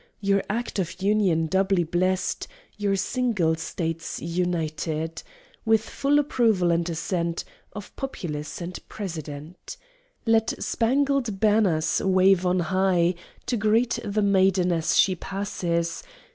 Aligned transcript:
Your 0.19 0.41
act 0.49 0.79
of 0.79 0.99
Union 1.03 1.45
doubly 1.45 1.83
blest, 1.83 2.47
Your 2.75 2.95
single 2.95 3.53
States 3.53 4.19
United, 4.19 5.21
With 5.63 5.87
full 5.87 6.17
approval 6.17 6.71
and 6.71 6.89
assent 6.89 7.43
Of 7.73 7.95
populace 7.95 8.61
and 8.61 8.79
President! 8.89 9.77
Let 10.25 10.55
Spangled 10.57 11.39
Banners 11.39 12.01
wave 12.03 12.47
on 12.47 12.61
high, 12.61 13.13
To 13.45 13.57
greet 13.57 13.99
the 14.03 14.23
maiden 14.23 14.71
as 14.71 14.99
she 14.99 15.15
passes! 15.15 16.01